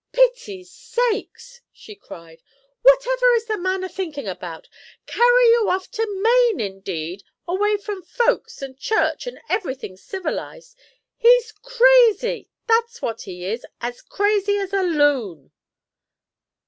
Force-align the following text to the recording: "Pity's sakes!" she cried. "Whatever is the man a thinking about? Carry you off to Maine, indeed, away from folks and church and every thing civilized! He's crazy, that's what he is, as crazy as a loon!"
"Pity's 0.13 0.71
sakes!" 0.71 1.61
she 1.71 1.93
cried. 1.93 2.41
"Whatever 2.81 3.35
is 3.35 3.45
the 3.45 3.55
man 3.59 3.83
a 3.83 3.87
thinking 3.87 4.27
about? 4.27 4.67
Carry 5.05 5.45
you 5.49 5.69
off 5.69 5.91
to 5.91 6.21
Maine, 6.23 6.59
indeed, 6.59 7.21
away 7.47 7.77
from 7.77 8.01
folks 8.01 8.63
and 8.63 8.75
church 8.75 9.27
and 9.27 9.39
every 9.47 9.75
thing 9.75 9.95
civilized! 9.95 10.75
He's 11.17 11.51
crazy, 11.51 12.49
that's 12.65 13.03
what 13.03 13.21
he 13.29 13.45
is, 13.45 13.63
as 13.79 14.01
crazy 14.01 14.57
as 14.57 14.73
a 14.73 14.81
loon!" 14.81 15.51